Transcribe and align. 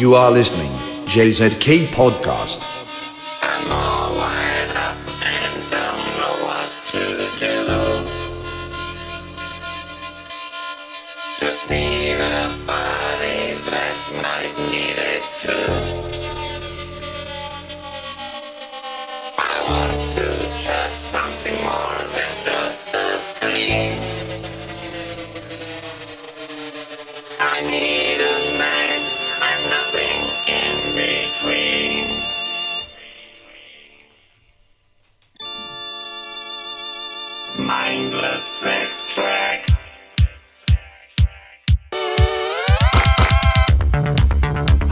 You 0.00 0.14
are 0.14 0.30
listening 0.30 0.70
JZK 1.04 1.88
Podcast. 1.88 2.79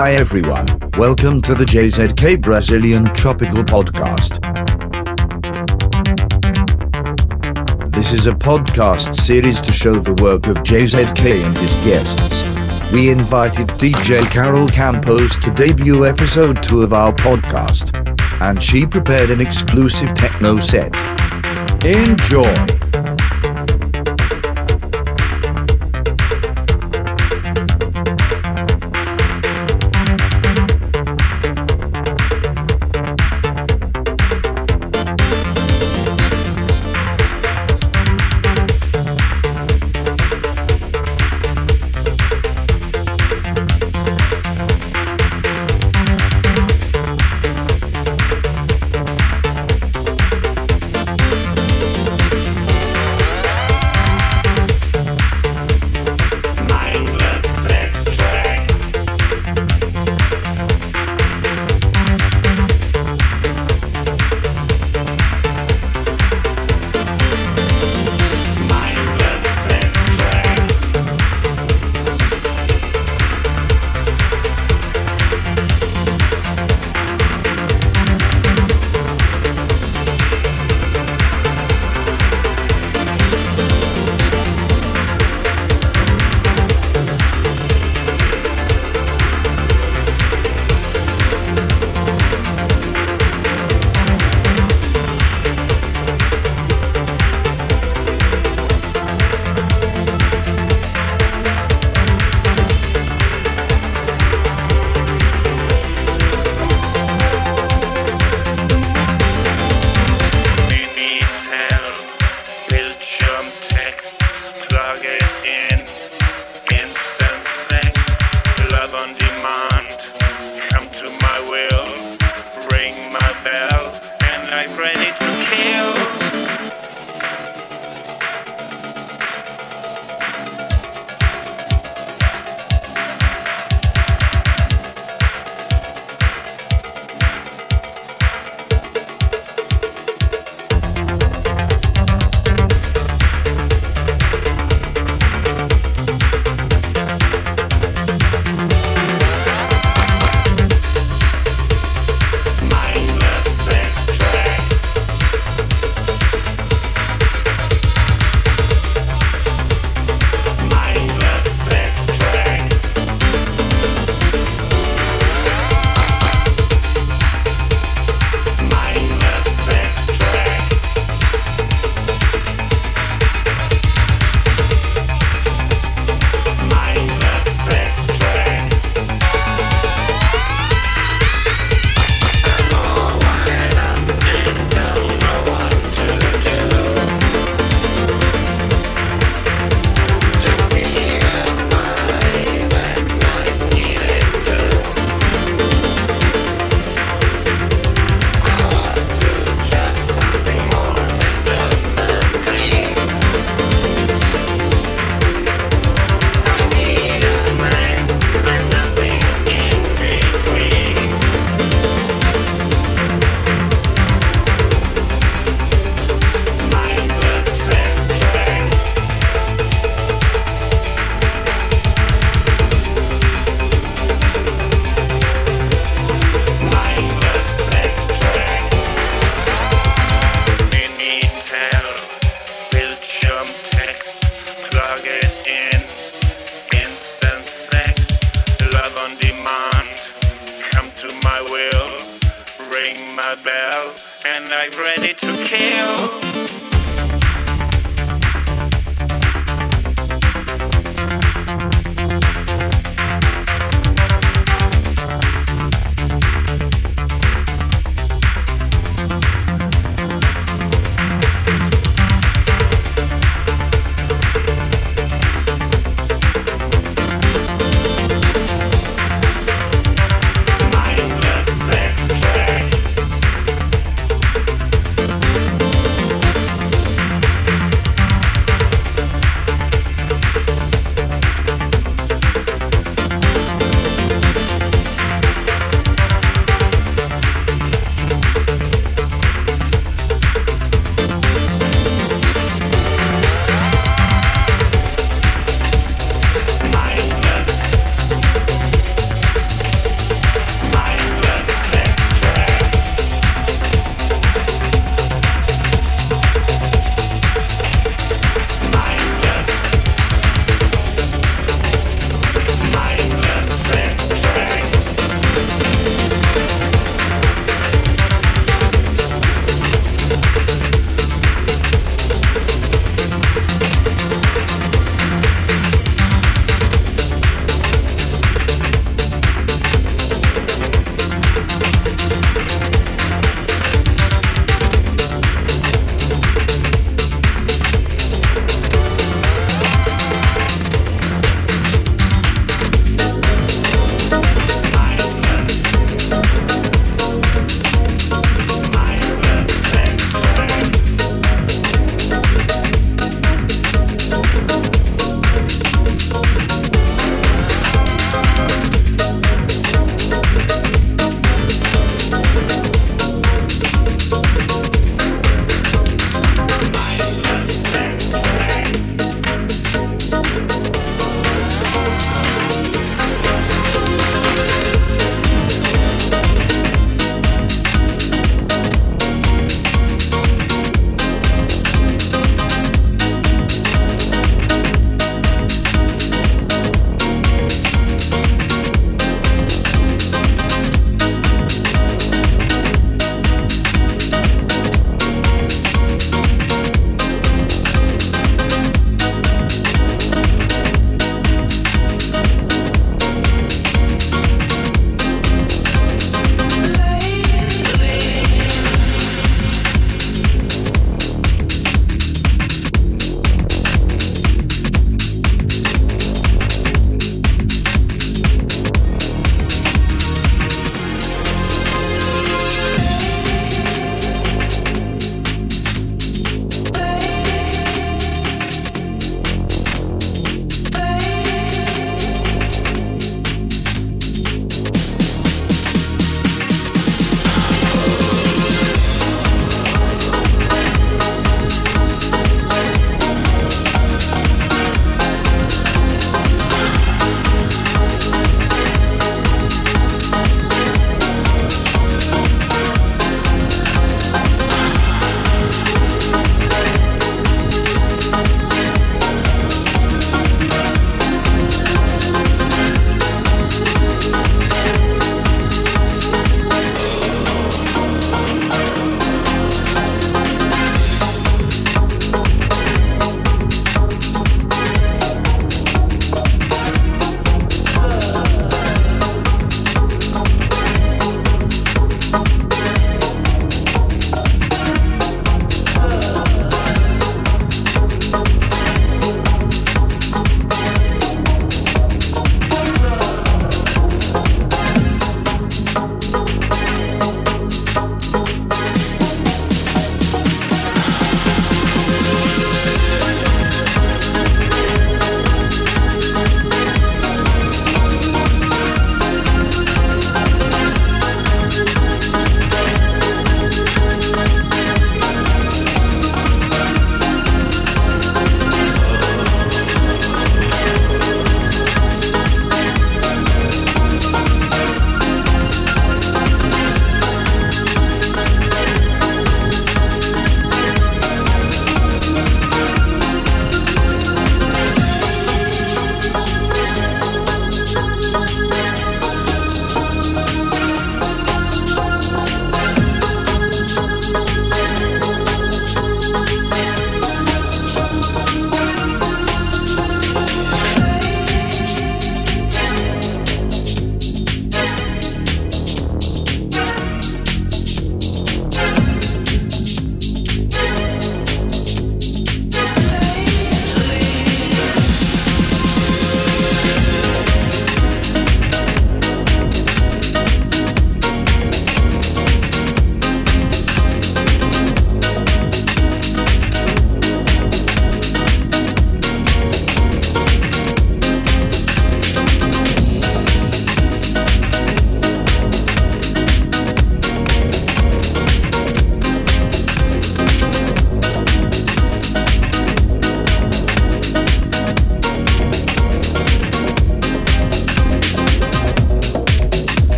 Hi 0.00 0.12
everyone, 0.12 0.66
welcome 0.96 1.42
to 1.42 1.54
the 1.54 1.66
JZK 1.66 2.40
Brazilian 2.40 3.04
Tropical 3.14 3.62
Podcast. 3.62 4.40
This 7.92 8.14
is 8.14 8.26
a 8.26 8.32
podcast 8.32 9.14
series 9.14 9.60
to 9.60 9.74
show 9.74 10.00
the 10.00 10.14
work 10.22 10.46
of 10.46 10.56
JZK 10.62 11.44
and 11.44 11.54
his 11.54 11.72
guests. 11.84 12.42
We 12.94 13.10
invited 13.10 13.68
DJ 13.76 14.24
Carol 14.30 14.68
Campos 14.68 15.36
to 15.40 15.50
debut 15.50 16.06
episode 16.06 16.62
2 16.62 16.80
of 16.80 16.94
our 16.94 17.12
podcast, 17.12 17.94
and 18.40 18.62
she 18.62 18.86
prepared 18.86 19.28
an 19.28 19.42
exclusive 19.42 20.14
techno 20.14 20.60
set. 20.60 20.96
Enjoy! 21.84 22.79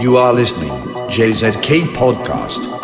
You 0.00 0.16
are 0.16 0.32
listening 0.32 0.70
JZK 1.08 1.86
Podcast. 1.94 2.81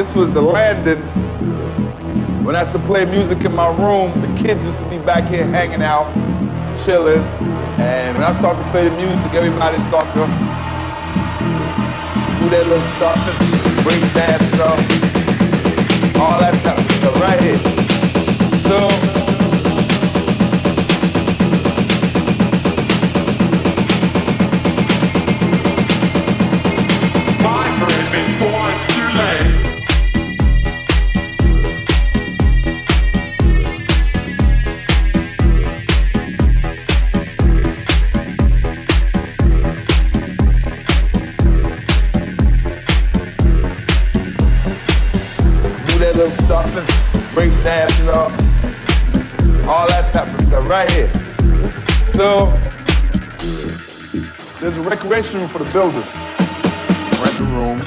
This 0.00 0.14
was 0.14 0.32
the 0.32 0.40
landing. 0.40 1.02
When 2.42 2.56
I 2.56 2.60
used 2.60 2.72
to 2.72 2.78
play 2.78 3.04
music 3.04 3.44
in 3.44 3.54
my 3.54 3.68
room, 3.68 4.18
the 4.22 4.42
kids 4.42 4.64
used 4.64 4.78
to 4.78 4.88
be 4.88 4.96
back 4.96 5.30
here 5.30 5.44
hanging 5.44 5.82
out, 5.82 6.08
chilling. 6.86 7.20
And 7.78 8.16
when 8.16 8.24
I 8.24 8.32
start 8.38 8.56
to 8.56 8.70
play 8.70 8.88
the 8.88 8.96
music, 8.96 9.34
everybody 9.34 9.78
start 9.90 10.06
to 10.14 10.24
do 12.40 12.48
that 12.48 12.66
little 12.66 12.80
stuff, 12.96 13.20
bring 13.84 14.00
dance 14.14 14.42
stuff, 14.54 14.78
all 16.16 16.40
that 16.40 16.54
stuff 16.62 17.20
right 17.20 17.38
here. 17.42 17.69
Recreation 54.90 55.40
room 55.40 55.48
for 55.48 55.58
the 55.58 55.72
builders. 55.72 56.04
Rent 57.20 57.38
the 57.38 57.44
room. 57.54 57.78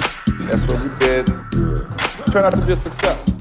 That's 0.48 0.66
what 0.68 0.82
we 0.82 0.90
did. 1.00 1.28
Turned 2.32 2.46
out 2.46 2.56
to 2.56 2.66
be 2.66 2.74
a 2.74 2.76
success. 2.76 3.33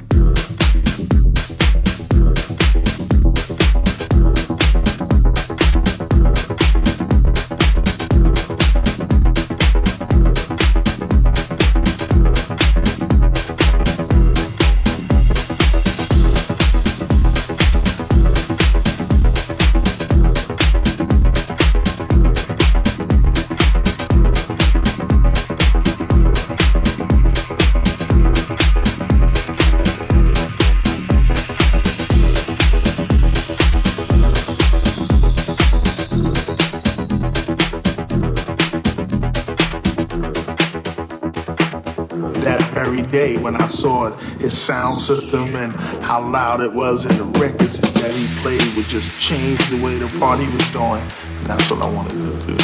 Saw 43.83 44.07
it, 44.07 44.19
his 44.41 44.57
sound 44.57 45.01
system 45.01 45.57
and 45.57 45.73
how 46.05 46.21
loud 46.29 46.61
it 46.61 46.73
was 46.73 47.05
and 47.05 47.19
the 47.19 47.25
records 47.41 47.81
that 47.81 48.13
he 48.13 48.27
played 48.41 48.63
would 48.77 48.87
just 48.87 49.21
change 49.21 49.59
the 49.69 49.83
way 49.83 49.99
the 49.99 50.09
party 50.19 50.47
was 50.47 50.65
going. 50.69 51.03
And 51.39 51.47
that's 51.47 51.71
what 51.71 51.83
I 51.83 51.91
wanted 51.91 52.13
to 52.13 52.47
do 52.47 52.59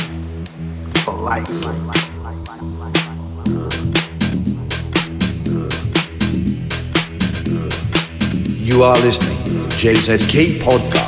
for 1.00 1.14
life. 1.14 1.48
You 8.56 8.82
are 8.84 8.96
listening 8.98 9.62
to 9.62 9.76
JZK 9.76 10.60
Podcast. 10.60 11.07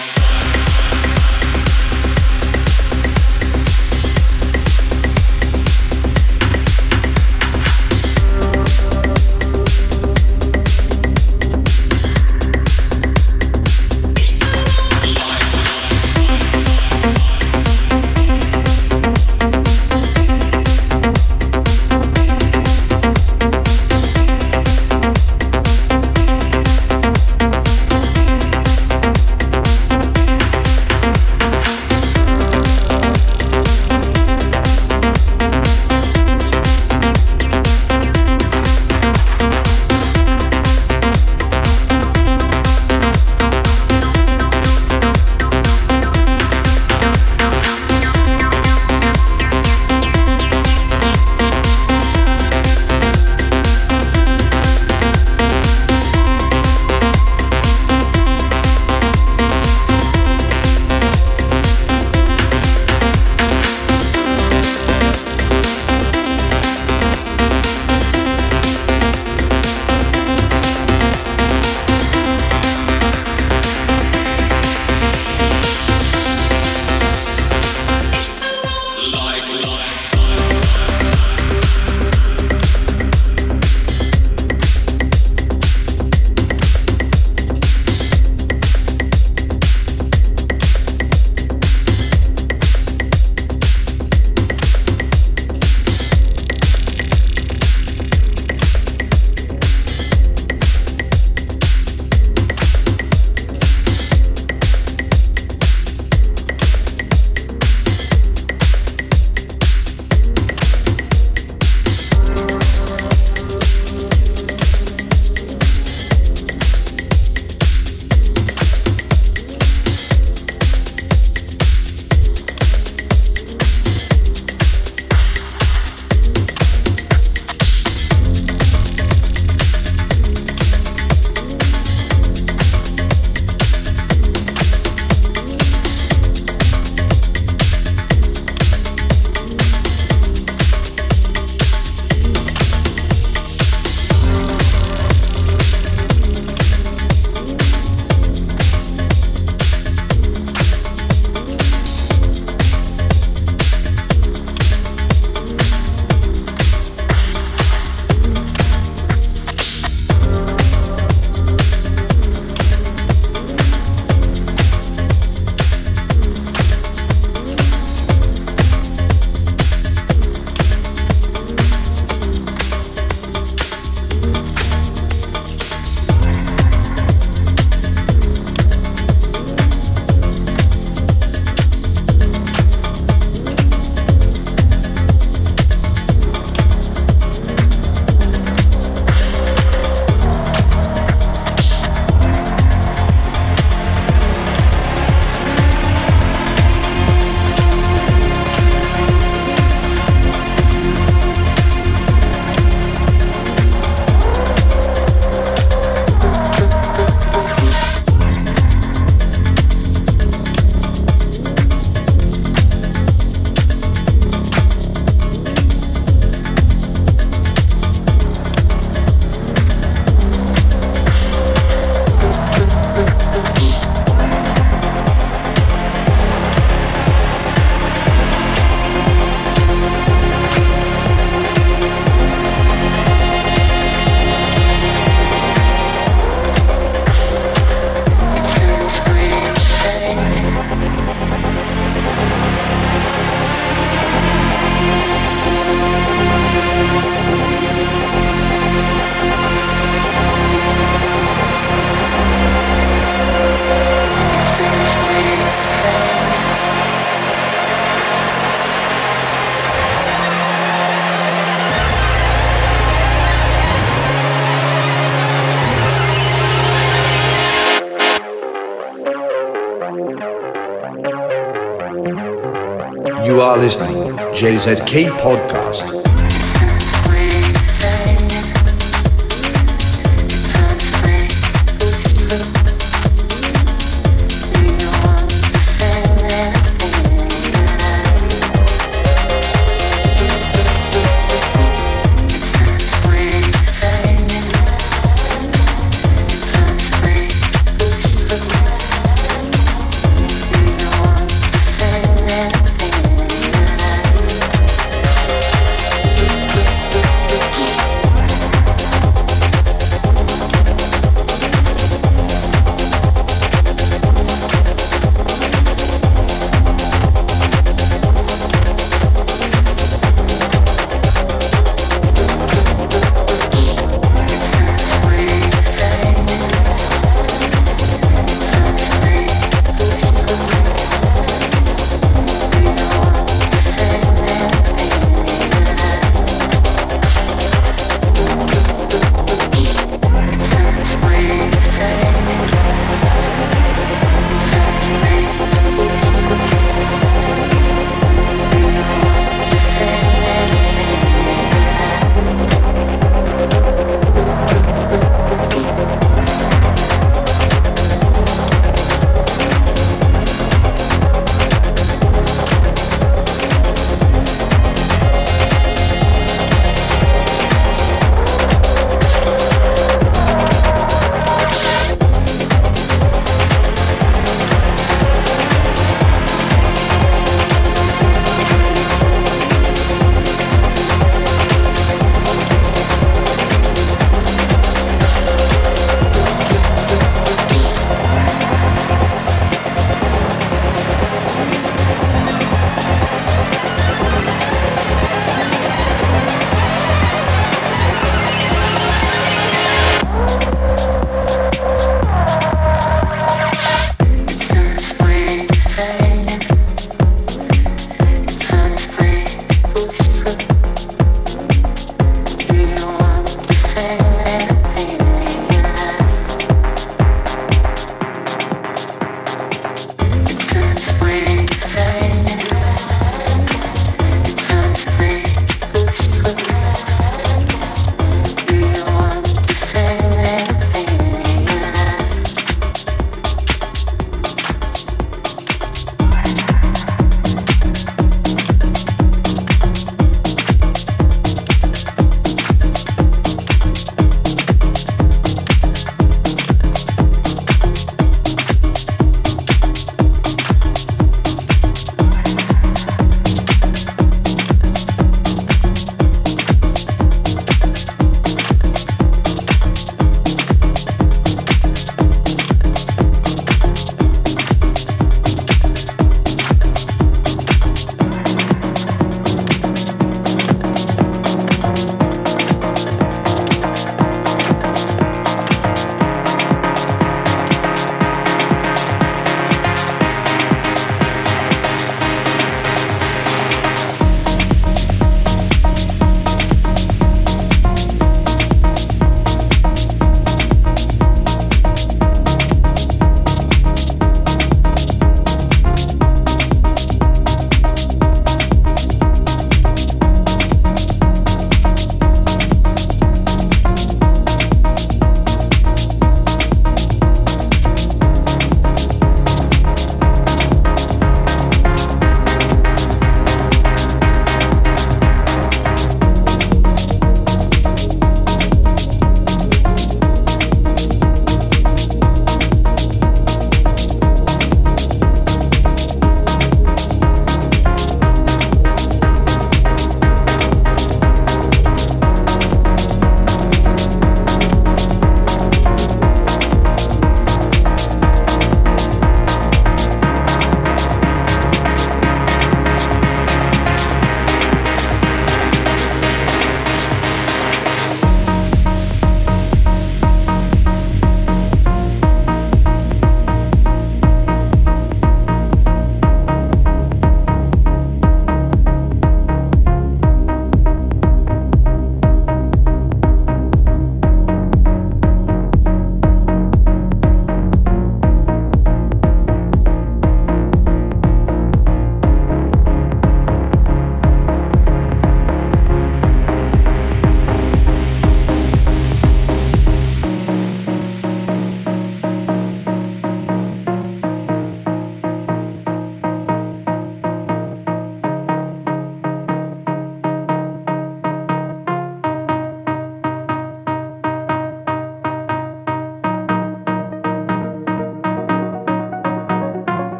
Are 273.51 273.57
listening 273.57 273.97
JZK 274.31 275.09
Podcast. 275.19 275.90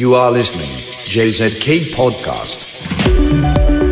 You 0.00 0.14
are 0.14 0.30
listening 0.30 0.64
JZK 1.04 1.92
Podcast. 1.94 3.89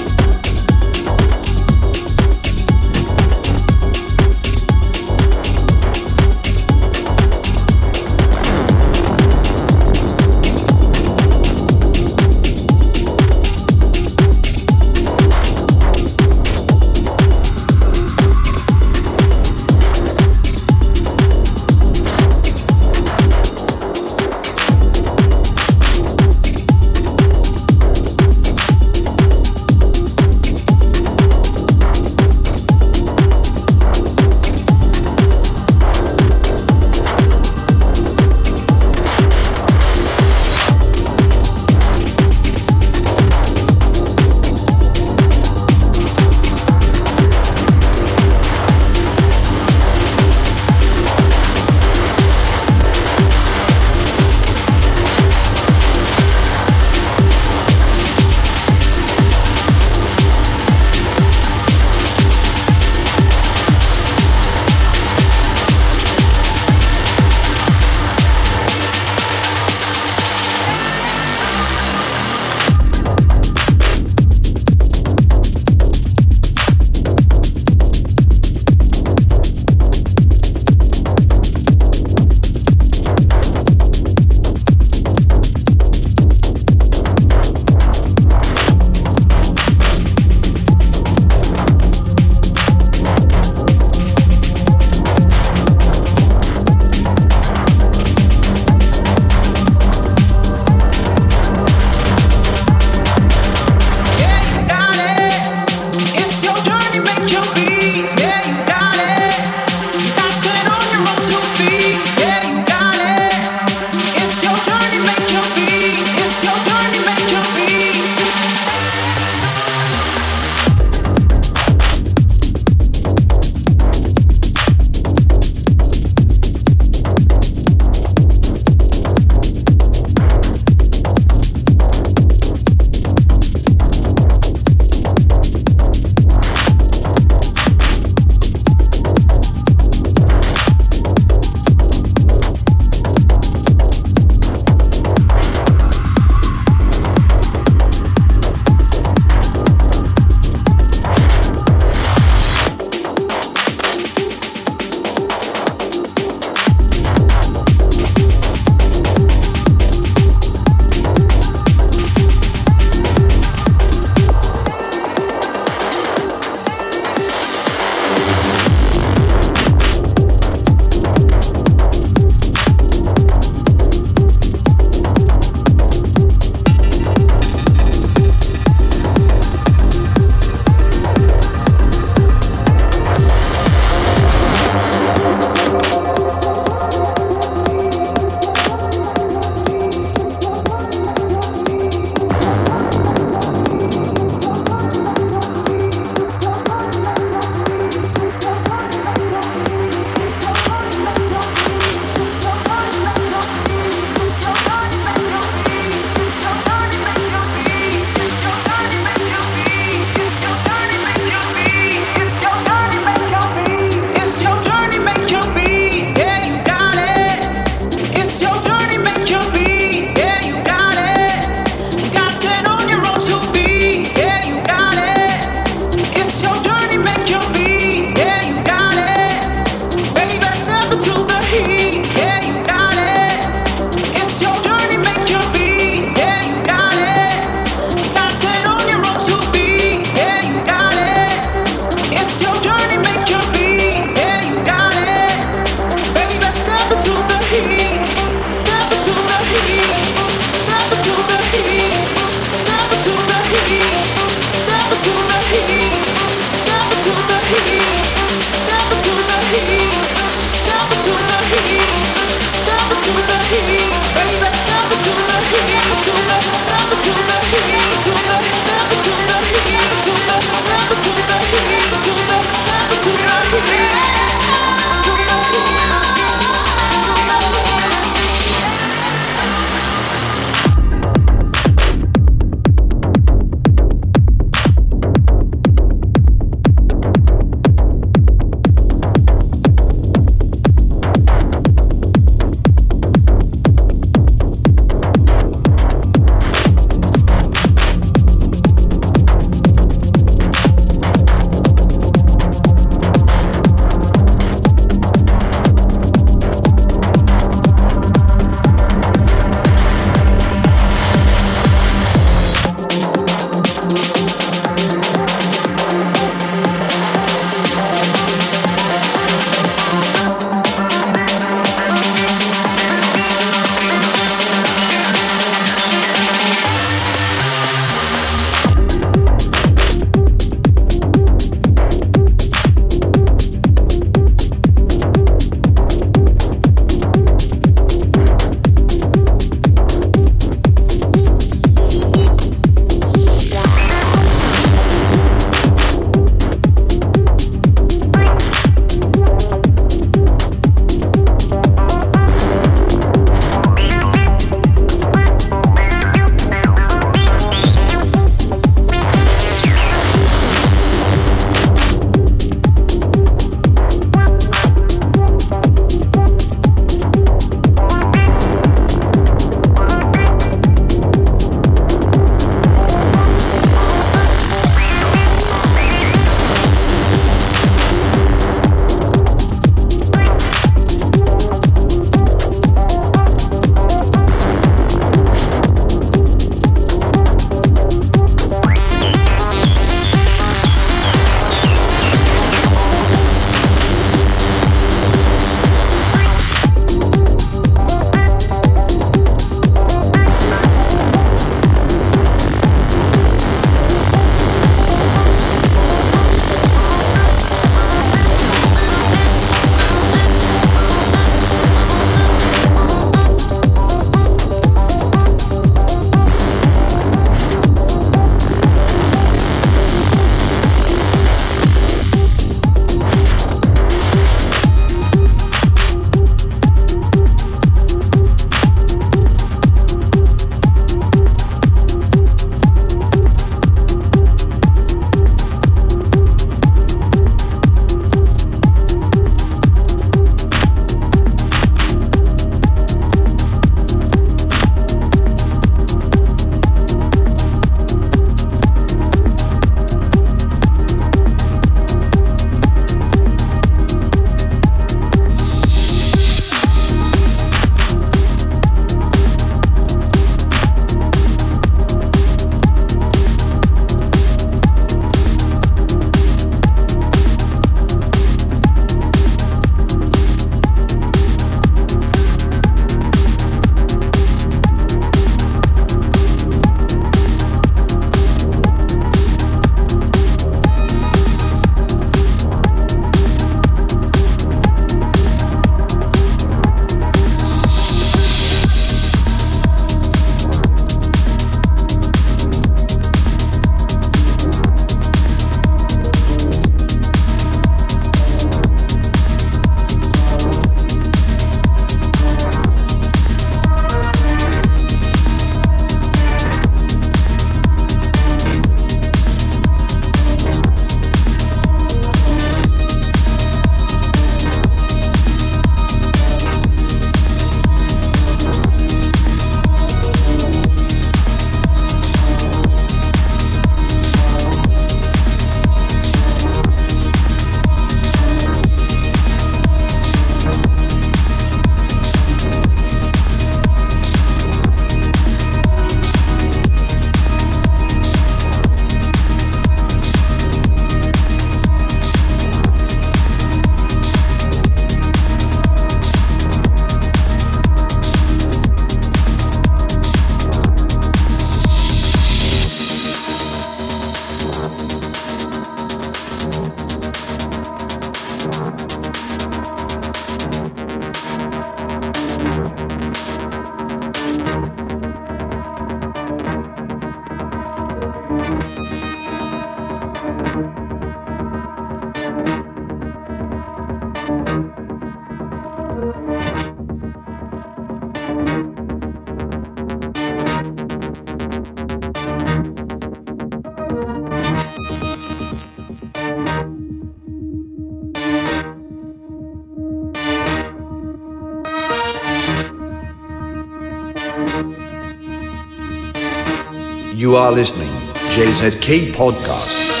Listening, 597.51 597.89
JZK 598.31 599.11
Podcast. 599.13 600.00